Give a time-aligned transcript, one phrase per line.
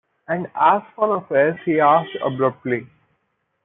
[0.27, 2.87] “And as for affairs,” he asked abruptly.